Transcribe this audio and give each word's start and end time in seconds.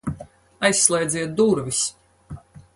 Aizslēdziet 0.69 1.37
durvis! 1.43 1.85